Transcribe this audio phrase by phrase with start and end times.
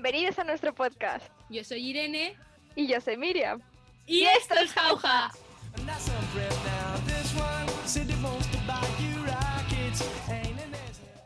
[0.00, 1.24] Bienvenidos a nuestro podcast.
[1.50, 2.36] Yo soy Irene.
[2.76, 3.60] Y yo soy Miriam.
[4.06, 5.32] Y esto es Jauja.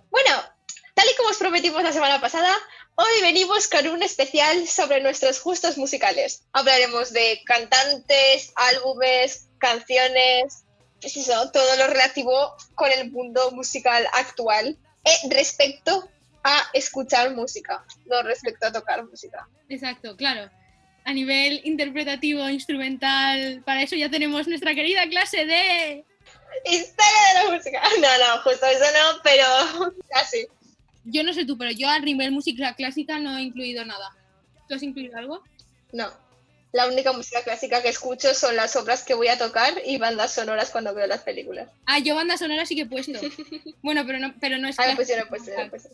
[0.09, 0.31] Bueno,
[0.95, 2.51] tal y como os prometimos la semana pasada,
[2.95, 6.45] hoy venimos con un especial sobre nuestros gustos musicales.
[6.55, 10.65] Hablaremos de cantantes, álbumes, canciones,
[10.99, 16.09] pues eso, todo lo relativo con el mundo musical actual eh, respecto
[16.45, 19.49] a escuchar música, no respecto a tocar música.
[19.69, 20.51] Exacto, claro.
[21.05, 26.05] A nivel interpretativo, instrumental, para eso ya tenemos nuestra querida clase de...
[26.65, 27.83] Historia de la música.
[28.01, 30.47] No, no, justo eso no, pero casi.
[31.05, 34.15] Yo no sé tú, pero yo a nivel música clásica no he incluido nada.
[34.69, 35.43] ¿Tú has incluido algo?
[35.93, 36.11] No.
[36.73, 40.33] La única música clásica que escucho son las obras que voy a tocar y bandas
[40.33, 41.69] sonoras cuando veo las películas.
[41.85, 43.19] Ah, yo bandas sonoras sí que he puesto.
[43.83, 44.79] bueno, pero no, pero no es...
[44.79, 45.91] Ah, pues yo no he puesto, no he puesto.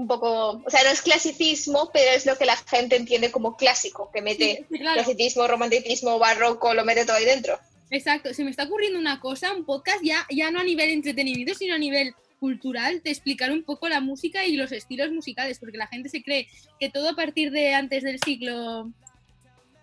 [0.00, 3.54] Un poco, o sea, no es clasicismo, pero es lo que la gente entiende como
[3.56, 4.94] clásico, que mete Sí, claro.
[5.02, 7.58] clasicismo, romanticismo, barroco, lo mete todo ahí dentro.
[7.90, 11.54] Exacto, se me está ocurriendo una cosa, un podcast ya, ya no a nivel entretenimiento,
[11.54, 15.76] sino a nivel cultural, de explicar un poco la música y los estilos musicales, porque
[15.76, 18.90] la gente se cree que todo a partir de antes del siglo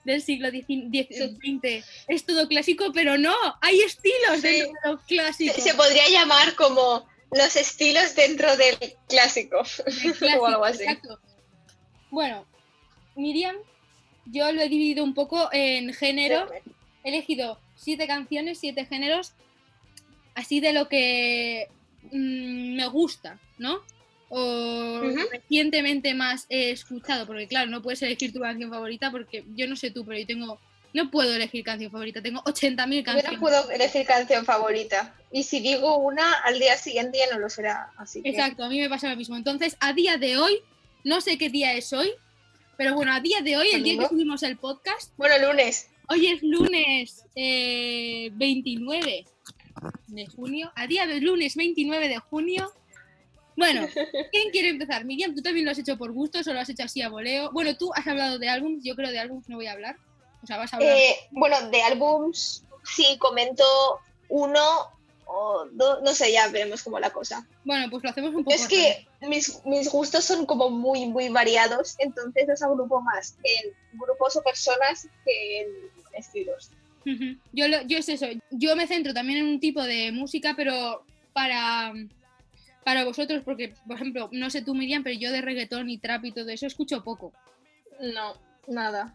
[0.03, 4.47] del siglo XX es todo clásico, pero no, hay estilos Sí.
[4.47, 5.53] dentro de lo clásico.
[5.53, 8.77] Se, se podría llamar como los estilos dentro del
[9.09, 9.57] clásico.
[10.39, 10.83] o algo así.
[10.83, 11.19] exacto.
[12.09, 12.45] Bueno,
[13.15, 13.55] Miriam,
[14.25, 16.47] yo lo he dividido un poco en género.
[17.03, 19.33] he elegido siete canciones, siete géneros,
[20.35, 21.67] así de lo que
[22.11, 23.79] mm, me gusta, ¿no?
[24.29, 24.99] O
[25.31, 29.75] recientemente más he escuchado, porque claro, no puedes elegir tu canción favorita, porque yo no
[29.77, 30.59] sé tú, pero yo tengo,
[30.93, 33.31] no puedo elegir canción favorita, tengo 80.000 Yo canciones.
[33.33, 35.15] no puedo elegir canción favorita.
[35.31, 37.91] Y si digo una, al día siguiente ya no lo será.
[37.97, 38.29] Así que...
[38.29, 39.35] Exacto, a mí me pasa lo mismo.
[39.35, 40.59] Entonces, a día de hoy,
[41.03, 42.11] no sé qué día es hoy,
[42.77, 45.89] pero bueno, a día de hoy, el día que subimos el podcast, Bueno, lunes.
[46.09, 49.25] Hoy es lunes eh, 29
[50.07, 50.71] de junio.
[50.75, 52.71] A día de lunes 29 de junio.
[53.57, 53.87] Bueno,
[54.31, 55.03] ¿quién quiere empezar?
[55.03, 57.51] Miriam, tú también lo has hecho por gusto, o lo has hecho así a voleo.
[57.51, 59.97] Bueno, tú has hablado de álbums, yo creo de álbums no voy a hablar.
[60.43, 60.97] O sea, vas a hablar.
[60.97, 63.63] Eh, bueno, de álbums, sí, comento
[64.29, 64.61] uno
[65.25, 67.45] o dos, no sé, ya veremos cómo la cosa.
[67.65, 68.55] Bueno, pues lo hacemos un poco.
[68.55, 73.73] Es que mis, mis gustos son como muy, muy variados, entonces los agrupo más en
[73.99, 75.67] grupos o personas que en
[76.13, 76.71] estilos.
[77.53, 81.03] Yo, lo- yo es eso, yo me centro también en un tipo de música, pero
[81.33, 81.93] para,
[82.83, 86.25] para vosotros, porque, por ejemplo, no sé tú, Miriam, pero yo de reggaetón y trap
[86.25, 87.31] y todo eso escucho poco.
[88.01, 88.33] No,
[88.67, 89.13] nada.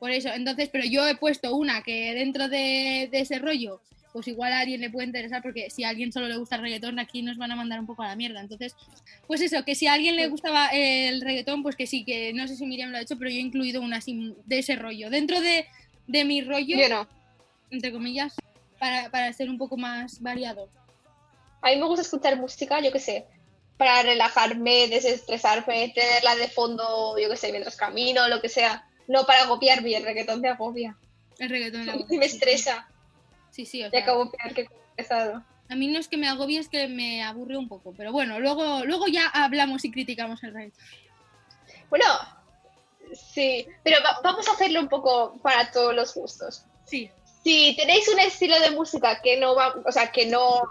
[0.00, 3.80] Por eso, entonces, pero yo he puesto una que dentro de, de ese rollo,
[4.12, 6.62] pues igual a alguien le puede interesar, porque si a alguien solo le gusta el
[6.62, 8.40] reggaetón, aquí nos van a mandar un poco a la mierda.
[8.40, 8.74] Entonces,
[9.26, 12.48] pues eso, que si a alguien le gustaba el reggaetón, pues que sí, que no
[12.48, 15.10] sé si Miriam lo ha hecho, pero yo he incluido una así de ese rollo.
[15.10, 15.66] Dentro de,
[16.06, 17.06] de mi rollo, Yo no.
[17.70, 18.34] entre comillas,
[18.78, 20.68] para, para ser un poco más variado.
[21.62, 23.26] A mí me gusta escuchar música, yo qué sé,
[23.76, 28.86] para relajarme, desestresarme, tenerla de fondo, yo qué sé, mientras camino, lo que sea.
[29.08, 30.96] No para agobiarme, el reggaetón me agobia.
[31.38, 31.86] El reggaetón.
[31.86, 32.88] la Y me estresa.
[33.50, 35.42] Sí, sí, o sea, acabo peor que pesado.
[35.68, 37.92] a mí no es que me agobie, es que me aburre un poco.
[37.96, 40.84] Pero bueno, luego, luego ya hablamos y criticamos el reggaetón.
[41.88, 42.04] Bueno,
[43.12, 46.64] sí, pero va- vamos a hacerlo un poco para todos los gustos.
[46.84, 47.10] Sí.
[47.42, 50.62] Si tenéis un estilo de música que no va, o sea, que no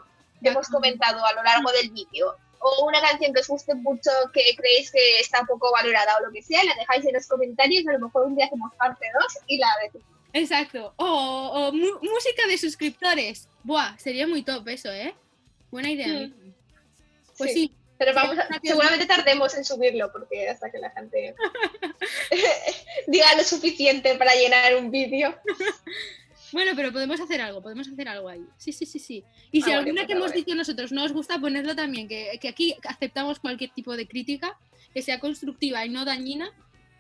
[0.42, 4.42] hemos comentado a lo largo del vídeo, o una canción que os guste mucho, que
[4.56, 7.94] creéis que está poco valorada o lo que sea, la dejáis en los comentarios, a
[7.94, 10.08] lo mejor un día hacemos parte 2 y la decimos.
[10.34, 10.94] Exacto.
[10.98, 13.48] O, música de suscriptores.
[13.64, 15.16] Buah, sería muy top eso, ¿eh?
[15.72, 16.08] Buena idea.
[16.08, 16.12] Mm.
[16.12, 16.54] Miriam.
[17.38, 17.68] Pues Sí.
[17.68, 17.76] sí.
[17.98, 21.36] Pero vamos a- seguramente tardemos en subirlo, porque hasta que la gente
[23.08, 25.36] diga lo suficiente para llenar un vídeo.
[26.52, 28.44] Bueno, pero podemos hacer algo, podemos hacer algo ahí.
[28.58, 29.24] Sí, sí, sí, sí.
[29.52, 32.38] Y si Ah, alguna vale, que hemos dicho nosotros no os gusta, ponedlo también, que,
[32.42, 34.58] que aquí aceptamos cualquier tipo de crítica,
[34.94, 36.52] que sea constructiva y no dañina.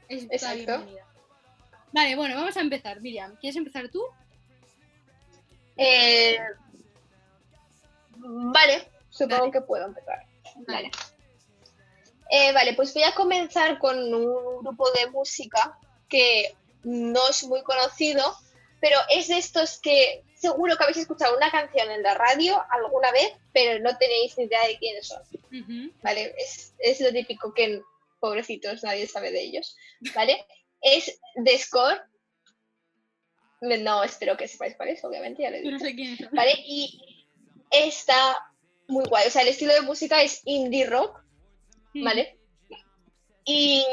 [0.08, 0.56] Es Exacto.
[0.58, 1.06] bienvenida.
[1.92, 3.02] Vale, bueno, vamos a empezar.
[3.02, 4.04] Miriam, ¿quieres empezar tú?
[5.78, 6.38] Eh,
[8.18, 9.52] vale, supongo Vale.
[9.52, 10.26] que puedo empezar.
[10.68, 10.92] Vale.
[12.32, 15.78] Eh, vale, pues voy a comenzar con un grupo de música
[16.08, 18.24] que no es muy conocido,
[18.80, 23.12] pero es de estos que seguro que habéis escuchado una canción en la radio alguna
[23.12, 25.22] vez, pero no tenéis ni idea de quiénes son.
[26.02, 26.34] ¿vale?
[26.38, 27.82] Es, es lo típico que,
[28.20, 29.76] pobrecitos, nadie sabe de ellos,
[30.16, 30.46] ¿vale?
[30.82, 32.02] Es The Score.
[33.60, 35.94] No, espero que sepáis cuál es, obviamente, ya lo he no sé.
[36.32, 36.54] ¿Vale?
[36.66, 37.02] Y
[37.70, 38.38] está
[38.88, 39.28] muy guay.
[39.28, 41.22] O sea, el estilo de música es indie rock,
[41.96, 42.40] ¿vale?
[43.44, 43.84] Y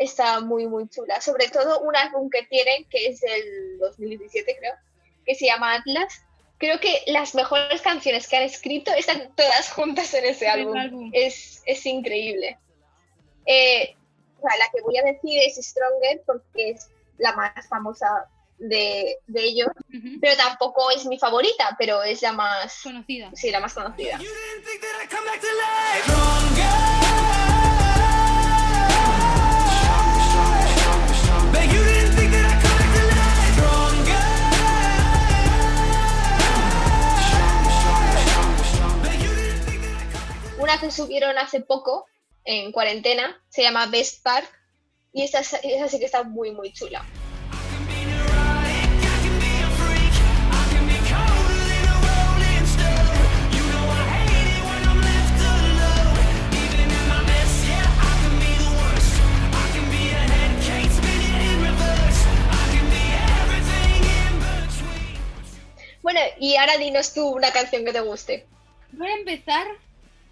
[0.00, 1.20] está muy, muy chula.
[1.20, 4.74] Sobre todo un álbum que tienen, que es del 2017 creo,
[5.24, 6.22] que se llama Atlas.
[6.58, 10.76] Creo que las mejores canciones que han escrito están todas juntas en ese álbum.
[10.76, 11.10] álbum.
[11.14, 12.58] Es, es increíble.
[13.46, 13.94] Eh,
[14.38, 16.88] o sea, la que voy a decir es Stronger porque es
[17.18, 18.06] la más famosa
[18.58, 20.18] de, de ellos, Ujú.
[20.20, 23.30] pero tampoco es mi favorita, pero es la más, Conocida.
[23.34, 24.18] sí, la más conocida.
[40.70, 42.06] Una que subieron hace poco,
[42.44, 44.48] en cuarentena, se llama Best Park,
[45.12, 47.04] y esta, esa sí que está muy, muy chula.
[66.02, 68.46] Bueno, y ahora dinos tú una canción que te guste.
[68.92, 69.66] Voy a empezar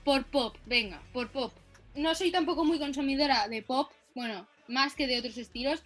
[0.09, 1.53] por pop, venga, por pop.
[1.95, 5.83] No soy tampoco muy consumidora de pop, bueno, más que de otros estilos,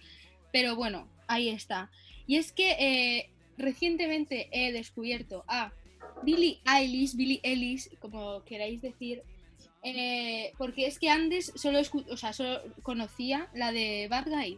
[0.53, 1.91] pero bueno, ahí está.
[2.25, 5.73] Y es que eh, recientemente he descubierto a
[6.23, 9.23] Billie Eilish, Billie Ellis, como queráis decir,
[9.83, 14.57] eh, porque es que antes solo, o sea, solo conocía la de Bad Guy.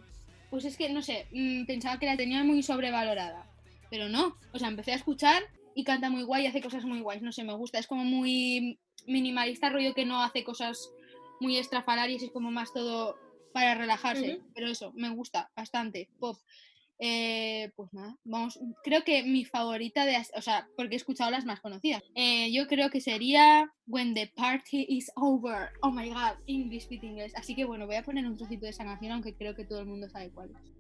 [0.52, 3.52] Pues es que, no sé, mm, pensaba que la tenía muy sobrevalorada,
[3.90, 5.42] pero no, o sea, empecé a escuchar
[5.74, 8.78] y canta muy guay hace cosas muy guays, no sé, me gusta, es como muy
[9.08, 10.90] minimalista, rollo que no hace cosas
[11.40, 13.18] muy estrafalarias, es como más todo
[13.54, 16.38] para relajarse, pero eso, me gusta bastante, pop.
[16.98, 21.46] Eh, pues nada, vamos, creo que mi favorita de, o sea, porque he escuchado las
[21.46, 22.02] más conocidas.
[22.16, 25.72] Eh, yo creo que sería When the Party is Over.
[25.82, 27.34] Oh my god, English with English.
[27.36, 29.80] Así que bueno, voy a poner un trocito de esa canción, aunque creo que todo
[29.80, 30.76] el mundo sabe cuál es.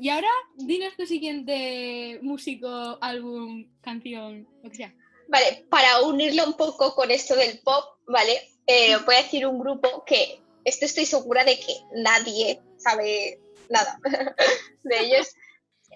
[0.00, 4.94] Y ahora dinos tu siguiente músico, álbum, canción, lo que sea.
[5.28, 8.40] Vale, para unirlo un poco con esto del pop, ¿vale?
[8.66, 13.98] Eh, voy a decir un grupo que esto estoy segura de que nadie sabe nada
[14.82, 15.34] de ellos.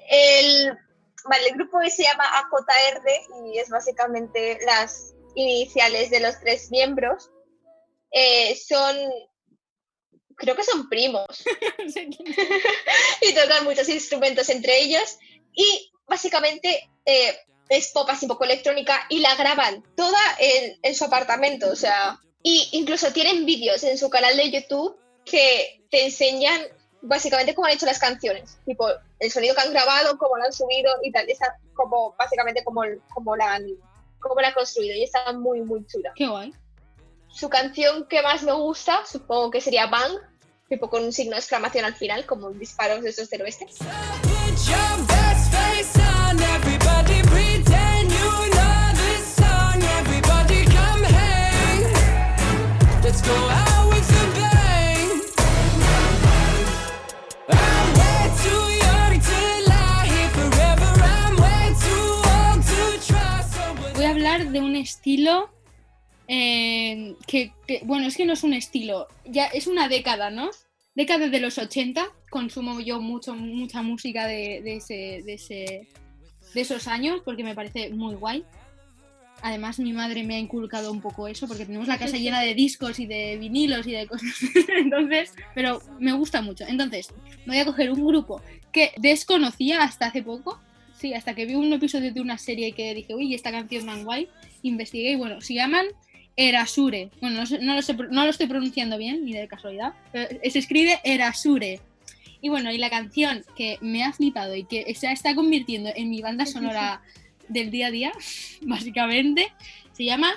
[0.08, 0.78] El,
[1.28, 7.30] vale, el grupo se llama AJR y es básicamente las iniciales de los tres miembros.
[8.10, 8.96] Eh, son,
[10.42, 11.24] creo que son primos
[13.20, 15.18] y tocan muchos instrumentos entre ellos
[15.54, 20.94] y básicamente eh, es pop así un poco electrónica y la graban toda en, en
[20.96, 26.04] su apartamento, o sea, y incluso tienen vídeos en su canal de YouTube que te
[26.06, 26.60] enseñan
[27.02, 28.88] básicamente cómo han hecho las canciones, tipo
[29.20, 32.82] el sonido que han grabado, cómo lo han subido y tal, está como básicamente como,
[33.14, 33.66] como la han
[34.18, 36.12] cómo la han construido y está muy muy chula.
[36.16, 36.52] Qué guay.
[37.28, 40.18] Su canción que más me gusta, supongo que sería Bang,
[40.72, 43.66] tipo con un signo de exclamación al final, como disparos de esos del oeste.
[63.94, 65.50] Voy a hablar de un estilo
[66.34, 70.48] eh, que, bueno, es que no es un estilo, ya es una década, ¿no?
[70.94, 75.88] Década de los 80, consumo yo mucho, mucha música de, de ese, de, ese,
[76.54, 78.44] de esos años porque me parece muy guay.
[79.42, 82.54] Además, mi madre me ha inculcado un poco eso porque tenemos la casa llena de
[82.54, 84.32] discos y de vinilos y de cosas.
[84.78, 86.64] Entonces, pero me gusta mucho.
[86.66, 87.12] Entonces,
[87.44, 88.40] voy a coger un grupo
[88.72, 90.58] que desconocía hasta hace poco.
[90.98, 94.04] Sí, hasta que vi un episodio de una serie que dije, uy, esta canción tan
[94.04, 94.30] guay.
[94.62, 95.84] Investigué y bueno, se llaman
[96.36, 97.10] Erasure.
[97.20, 99.92] Bueno, no, sé- no lo, sé- no lo estoy pronunciando bien, ni de casualidad.
[100.12, 101.80] Pero se escribe Erasure.
[102.40, 106.10] Y bueno, y la canción que me ha flipado y que se está convirtiendo en
[106.10, 107.00] mi banda sonora
[107.48, 108.12] del día a día,
[108.62, 109.48] básicamente,
[109.92, 110.32] se llama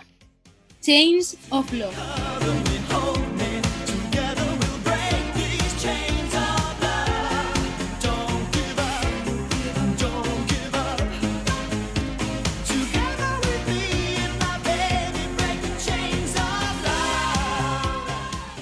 [0.82, 2.65] Chains of Love.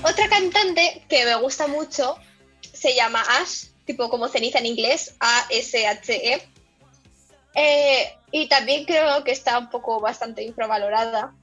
[0.04, 2.18] Otra cantante que me gusta mucho
[2.74, 6.50] se llama Ash, tipo como ceniza en inglés, A-S-H-E.
[7.56, 11.34] Eh, y también creo que está un poco bastante infravalorada.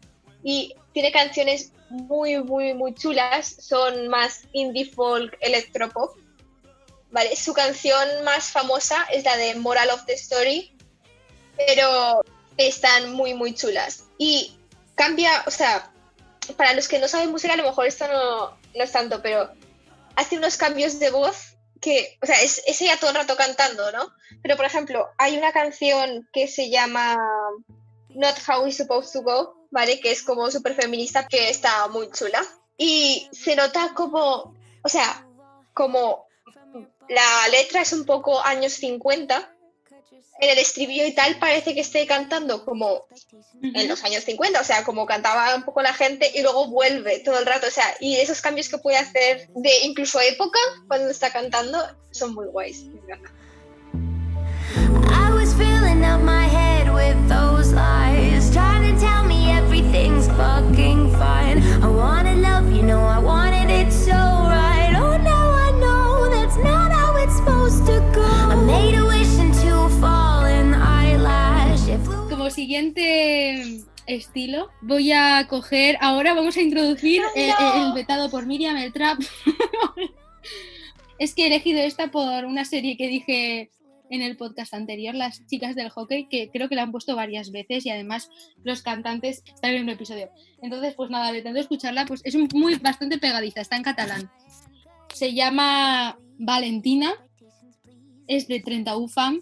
[0.43, 3.57] Y tiene canciones muy, muy, muy chulas.
[3.61, 6.17] Son más indie folk, electropop.
[7.11, 10.77] Vale, su canción más famosa es la de Moral of the Story,
[11.57, 12.23] pero
[12.59, 14.05] están muy, muy chulas.
[14.19, 14.57] Y
[14.95, 15.91] cambia, o sea,
[16.57, 19.51] para los que no saben música, a lo mejor esto no, no es tanto, pero
[20.17, 23.91] hace unos cambios de voz que, o sea, es, es ella todo el rato cantando,
[23.93, 24.13] ¿no?
[24.43, 27.17] Pero, por ejemplo, hay una canción que se llama
[28.11, 30.01] Not How We Supposed to Go, ¿vale?
[30.01, 32.43] Que es como súper feminista, que está muy chula.
[32.77, 35.27] Y se nota como, o sea,
[35.75, 36.27] como
[37.09, 39.55] la letra es un poco años 50,
[40.41, 43.07] en el estribillo y tal parece que esté cantando como
[43.63, 47.21] en los años 50, o sea, como cantaba un poco la gente y luego vuelve
[47.21, 51.11] todo el rato, o sea, y esos cambios que puede hacer de incluso época cuando
[51.11, 51.79] está cantando
[52.11, 52.85] son muy guays.
[52.85, 53.31] me encanta.
[74.15, 75.97] Estilo, voy a coger.
[76.01, 77.67] Ahora vamos a introducir ¡Oh, eh, no!
[77.67, 79.19] eh, el vetado por Miriam, el trap.
[81.19, 83.71] es que he elegido esta por una serie que dije
[84.11, 87.53] en el podcast anterior, Las chicas del hockey, que creo que la han puesto varias
[87.53, 88.29] veces y además
[88.65, 90.31] los cantantes están en un episodio.
[90.61, 94.31] Entonces, pues nada, de tanto escucharla, pues es muy bastante pegadiza, está en catalán.
[95.15, 97.15] Se llama Valentina,
[98.27, 99.41] es de 30 UFAM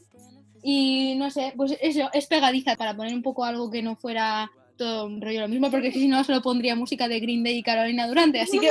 [0.63, 4.51] y no sé, pues eso, es pegadiza para poner un poco algo que no fuera
[4.79, 7.63] todo un rollo lo mismo, porque si no solo pondría música de Green Day y
[7.63, 8.71] Carolina Durante, así que...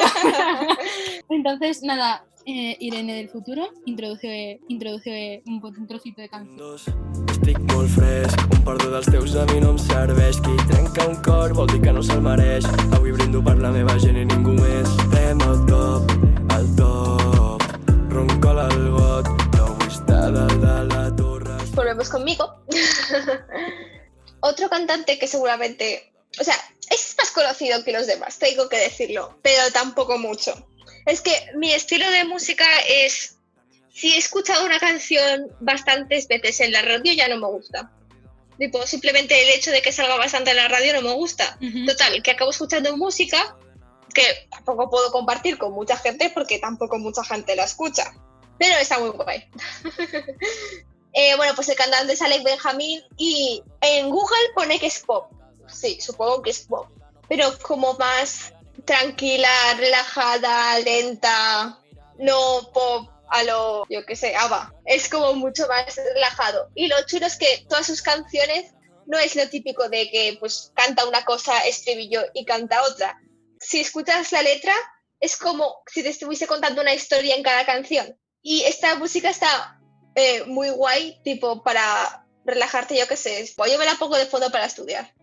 [1.30, 6.58] Entonces, nada, eh, Irene del futuro introduce, introduce un, un trocito de canción.
[6.58, 6.88] Dos,
[7.30, 10.40] estic molt fresc, un perdó dels teus a mi no em serveix.
[10.46, 12.66] Qui trenca un cor vol dir que no se'l mereix.
[12.96, 14.96] Avui brindo per la meva gent i ningú més.
[15.12, 16.16] Fem el top,
[16.56, 17.68] el top.
[18.16, 21.60] Roncola el got, no vull estar dalt de la torre.
[21.76, 22.50] Volvemos conmigo.
[24.39, 26.56] Otro cantante que seguramente, o sea,
[26.89, 30.67] es más conocido que los demás, tengo que decirlo, pero tampoco mucho.
[31.06, 33.38] Es que mi estilo de música es,
[33.94, 37.91] si he escuchado una canción bastantes veces en la radio ya no me gusta.
[38.58, 41.58] Tipo, simplemente el hecho de que salga bastante en la radio no me gusta.
[41.62, 41.86] Ujú.
[41.86, 43.56] Total, que acabo escuchando música
[44.13, 48.13] que tampoco puedo compartir con mucha gente porque tampoco mucha gente la escucha.
[48.58, 49.44] Pero está muy guay.
[51.20, 55.32] Eh, bueno, pues el cantante es Alec Benjamin y en Google pone que es pop.
[55.68, 56.90] Sí, supongo que es pop.
[57.28, 58.54] Pero como más
[58.86, 61.80] tranquila, relajada, lenta,
[62.20, 64.76] no pop a lo, yo qué sé, ABBA.
[64.86, 66.70] Es como mucho más relajado.
[66.76, 68.76] Y lo chulo es que todas sus canciones
[69.08, 73.20] no es lo típico de que pues canta una cosa, estribillo y canta otra.
[73.60, 74.76] Si escuchas la letra,
[75.20, 78.16] es como si te estuviese contando una historia en cada canción.
[78.44, 79.78] Y esta música está
[80.18, 83.46] eh, muy guay, tipo para relajarte, yo qué sé.
[83.46, 85.14] Yo me la pongo de fondo para estudiar.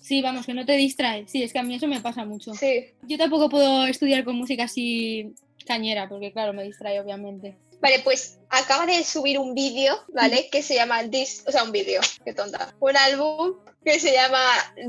[0.00, 1.26] Sí, vamos, que no te distrae.
[1.26, 2.54] Sí, es que a mí eso me pasa mucho.
[2.54, 2.86] Sí.
[3.02, 5.34] Yo tampoco puedo estudiar con música así
[5.66, 7.56] cañera, porque claro, me distrae obviamente.
[7.80, 10.48] Vale, pues acaba de subir un vídeo, ¿vale?
[10.50, 12.74] Que se llama This, o sea, un vídeo, qué tonta.
[12.80, 13.54] Un álbum
[13.84, 14.40] que se llama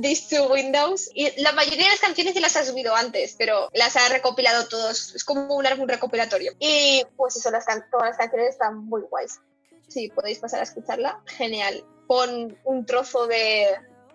[0.02, 1.10] These Two Windows.
[1.14, 4.68] Y la mayoría de las canciones ya las ha subido antes, pero las ha recopilado
[4.68, 5.14] todos.
[5.14, 6.54] Es como un álbum recopilatorio.
[6.60, 9.40] Y pues eso, las can- todas las canciones están muy guays.
[9.88, 11.84] Si podéis pasar a escucharla, genial.
[12.08, 13.68] Pon un trozo de,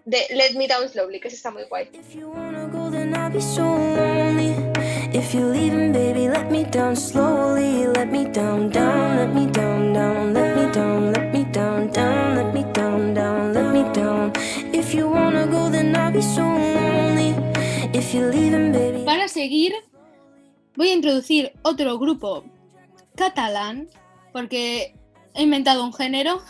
[0.05, 1.91] de Let Me Down Slowly, que está muy guay.
[5.25, 7.87] If you're leaving, baby, let me down slowly.
[7.87, 12.35] Let me down, down, let me down, down, let me down, let me down, down,
[12.37, 14.33] let me down, down, let me down.
[14.75, 17.33] If you wanna go, then I'll be so lonely.
[17.99, 19.03] If you're leaving, baby.
[19.07, 19.73] Para seguir,
[20.77, 22.45] voy a introducir otro grupo
[23.17, 23.89] catalán,
[24.31, 24.95] porque
[25.33, 26.43] he inventado un género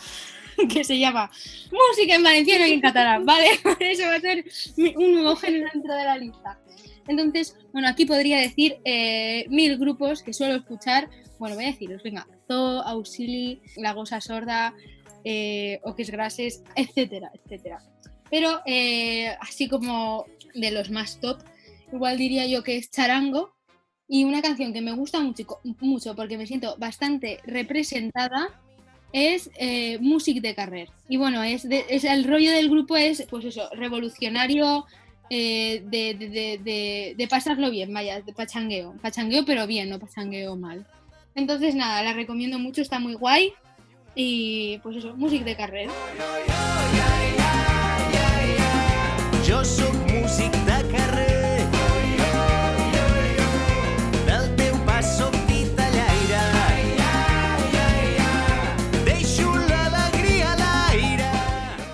[0.69, 1.31] que se llama
[1.71, 3.51] música en valenciano y en catalán, ¿vale?
[3.79, 4.43] Eso va a ser
[4.97, 6.59] un nuevo género dentro de la lista.
[7.07, 11.09] Entonces, bueno, aquí podría decir eh, mil grupos que suelo escuchar.
[11.39, 14.73] Bueno, voy a deciros, venga, Zoo, Auxili, La Gosa Sorda,
[15.23, 17.79] eh, Oques Grases, etcétera, etcétera.
[18.29, 21.39] Pero eh, así como de los más top,
[21.93, 23.53] igual diría yo que es Charango
[24.07, 25.45] y una canción que me gusta mucho,
[25.81, 28.49] mucho porque me siento bastante representada
[29.13, 30.89] es eh, Music de Carrer.
[31.07, 34.85] Y bueno, es, de- es el rollo del grupo es pues eso, revolucionario
[35.29, 38.93] eh, de, de, de, de, pasarlo bien, vaya, de pachangueo.
[39.01, 40.85] Pachangueo pero bien, no pachangueo mal.
[41.33, 43.53] Entonces nada, la recomiendo mucho, está muy guay.
[44.13, 45.91] Y pues eso, música de carrera.
[49.45, 51.35] Yo soy música de carrera.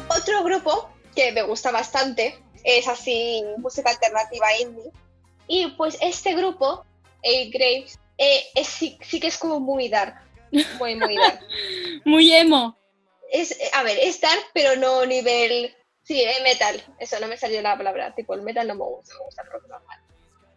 [0.09, 4.91] Otro grupo que me gusta bastante es así, música alternativa indie.
[5.47, 6.85] Y pues este grupo,
[7.23, 10.15] Eight Graves, eh, es- sí, sí que es como muy dark.
[10.79, 11.39] Muy, muy dark.
[12.05, 12.77] Muy emo.
[13.31, 15.73] Es, eh, a ver, es dark, pero no nivel.
[16.03, 16.83] Sí, eh, metal.
[16.99, 18.13] Eso no me salió la palabra.
[18.15, 19.99] Tipo, el metal no me gusta, me gusta el rock normal.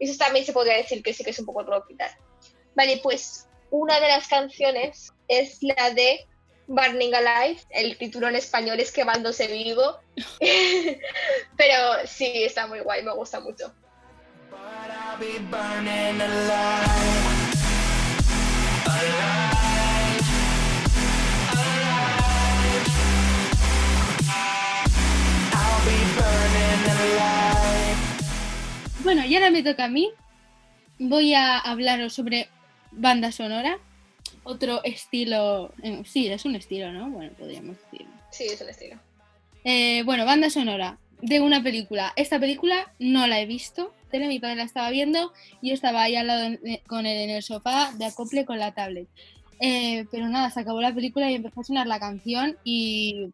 [0.00, 2.10] Eso también se podría decir que sí que es un poco rock y tal.
[2.74, 6.26] Vale, pues una de las canciones es la de
[6.66, 7.60] Burning Alive.
[7.70, 9.98] El título en español es Quemándose Vivo.
[11.74, 13.72] pero sí, está muy guay, me gusta mucho.
[29.02, 30.12] Bueno, y ahora me toca a mí.
[30.98, 32.48] Voy a hablaros sobre
[32.92, 33.78] banda sonora.
[34.44, 35.72] Otro estilo.
[35.82, 37.10] eh, sí, es un estilo, ¿no?
[37.10, 38.06] Bueno, podríamos decir.
[38.30, 38.98] Sí, es un estilo.
[39.64, 42.12] Eh, bueno, banda sonora de una película.
[42.16, 43.92] Esta película no la he visto.
[44.10, 45.32] Tere, mi padre la estaba viendo.
[45.62, 48.58] y Yo estaba ahí al lado de- con él en el sofá de acople con
[48.58, 49.08] la tablet.
[49.60, 53.30] Eh, pero nada, se acabó la película y empezó a sonar la canción y,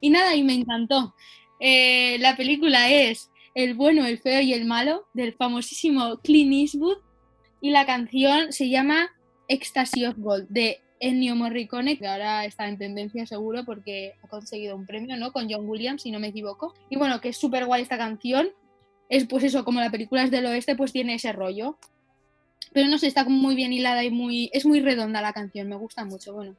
[0.00, 1.14] y nada, y me encantó.
[1.60, 6.98] Eh, la película es El bueno, el feo y el malo del famosísimo Clint Eastwood
[7.60, 9.10] y la canción se llama
[9.48, 14.74] Ecstasy of Gold de Ennio Morricone, que ahora está en tendencia seguro porque ha conseguido
[14.74, 15.32] un premio, ¿no?
[15.32, 16.72] Con John Williams, si no me equivoco.
[16.88, 18.48] Y bueno, que es súper guay esta canción.
[19.10, 21.76] Es pues eso, como la película es del oeste, pues tiene ese rollo.
[22.72, 24.48] Pero no sé, está muy bien hilada y muy.
[24.54, 26.32] Es muy redonda la canción, me gusta mucho.
[26.32, 26.56] Bueno,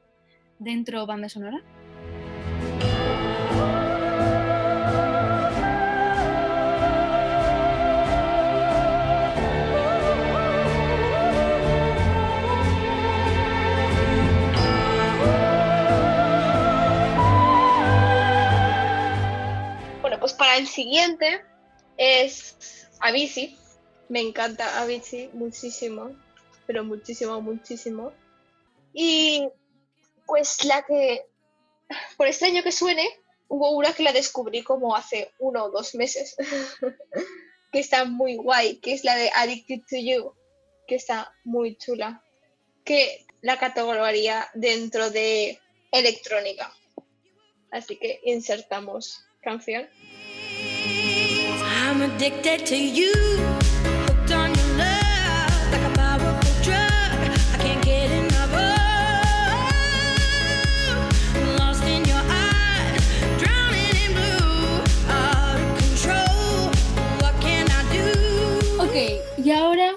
[0.60, 1.62] dentro banda sonora.
[20.66, 21.44] Siguiente
[21.96, 23.58] es Avicii.
[24.08, 26.10] Me encanta Avicii muchísimo,
[26.66, 28.12] pero muchísimo, muchísimo.
[28.92, 29.48] Y
[30.26, 31.26] pues la que,
[32.16, 33.06] por extraño que suene,
[33.48, 36.36] hubo una que la descubrí como hace uno o dos meses,
[37.72, 40.32] que está muy guay, que es la de Addicted to You,
[40.86, 42.22] que está muy chula,
[42.84, 45.60] que la categoría dentro de
[45.92, 46.72] electrónica.
[47.70, 49.88] Así que insertamos canción.
[68.78, 68.94] Ok,
[69.44, 69.96] y ahora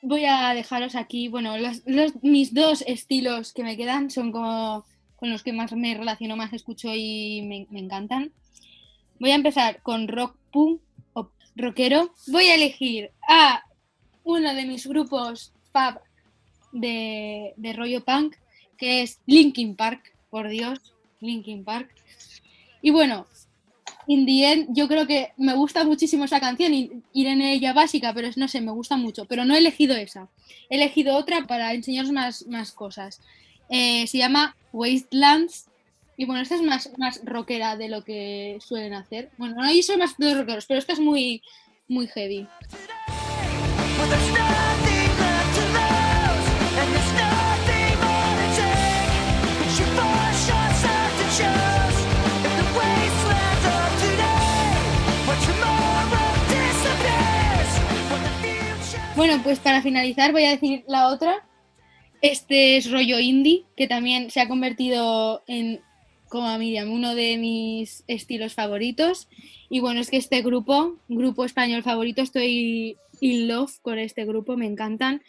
[0.00, 1.28] voy a dejaros aquí.
[1.28, 1.82] Bueno, los,
[2.22, 4.86] mis dos estilos que me quedan son como
[5.16, 8.32] con los que más me relaciono, más escucho y me, me encantan.
[9.20, 10.80] Voy a empezar con rock punk
[11.56, 12.12] rockero.
[12.26, 13.64] Voy a elegir a
[14.24, 16.00] uno de mis grupos fab
[16.72, 18.36] de, rollo punk,
[18.76, 20.80] que es Linkin Park, por Dios,
[21.20, 21.90] Linkin Park.
[22.82, 23.26] Y bueno,
[24.06, 27.72] in the end, yo creo que me gusta muchísimo esa canción, y ir en ella
[27.72, 29.24] básica, pero no sé, me gusta mucho.
[29.26, 30.28] Pero no he elegido esa.
[30.68, 33.20] He elegido otra para enseñaros más, más cosas.
[33.68, 35.68] Eh, se llama Wastelands.
[36.16, 39.30] Y bueno, esta es más, más rockera de lo que suelen hacer.
[39.36, 41.42] Bueno, no, yo soy más de rockeros, pero esta es muy,
[41.88, 42.46] muy heavy.
[59.16, 61.46] Bueno, pues para finalizar voy a decir la otra.
[62.20, 65.80] Este es rollo indie, que también se ha convertido en,
[66.34, 69.28] como a Miriam, uno de mis estilos favoritos.
[69.70, 74.56] Y bueno, es que este grupo, grupo español favorito, estoy in love con este grupo,
[74.56, 75.22] me encantan.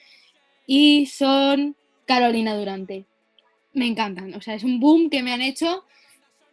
[0.65, 1.75] Y son
[2.07, 3.05] Carolina Durante.
[3.73, 5.83] Me encantan, o sea, es un boom que me han hecho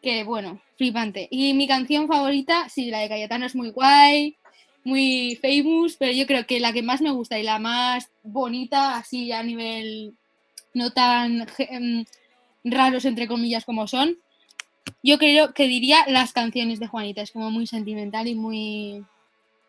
[0.03, 1.29] que, bueno, flipante.
[1.31, 4.37] Y mi canción favorita, sí, la de Cayetano es muy guay,
[4.85, 8.99] muy famous, pero yo creo que la que más me gusta y la más bonita,
[8.99, 10.13] así a nivel
[10.75, 12.05] no tan em,
[12.65, 14.19] raros, entre comillas, como son,
[15.03, 17.23] yo creo que diría las canciones de Juanita.
[17.23, 19.05] Es como muy sentimental y muy,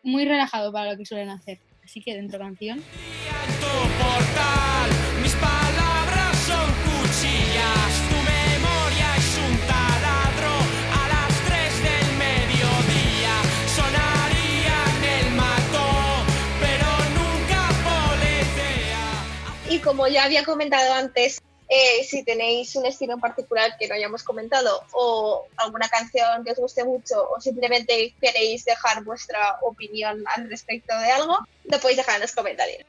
[0.02, 1.58] muy relajado para lo que suelen hacer.
[1.84, 2.78] Así que dentro canción.
[2.78, 3.66] tu
[4.02, 4.90] portal.
[5.22, 10.54] Mis palabras son cuchillas, tu memoria es un taladro.
[10.92, 13.34] A las 3 del mediodía
[13.74, 16.24] sonarían el mató,
[16.60, 19.74] pero nunca policía.
[19.74, 21.42] Y como ya había comentado antes,
[21.74, 26.52] eh, si tenéis un estilo en particular que no hayamos comentado o alguna canción que
[26.52, 31.96] os guste mucho o simplemente queréis dejar vuestra opinión al respecto de algo, lo podéis
[31.96, 32.84] dejar en los comentarios.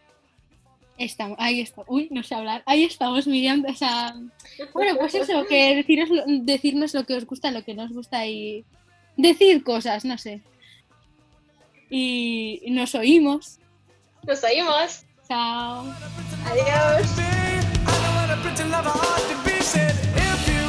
[0.99, 1.81] Estamos, ahí está.
[1.87, 2.61] Uy, no sé hablar.
[2.67, 3.65] Ahí estamos, Miriam.
[3.67, 4.15] O sea,
[4.73, 8.27] bueno, pues eso, que deciros, decirnos lo que os gusta, lo que no os gusta
[8.27, 8.63] y
[9.17, 10.41] decir cosas, no sé.
[11.89, 13.57] Y nos oímos.
[14.23, 15.05] Nos oímos.
[15.27, 15.85] Chao.
[16.45, 17.44] Adiós.
[18.41, 19.95] pretty love hard to be said.
[20.15, 20.65] If you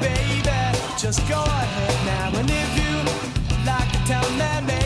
[0.00, 2.38] baby, just go ahead now.
[2.38, 2.94] And if you
[3.66, 4.28] like to tell
[4.62, 4.79] me,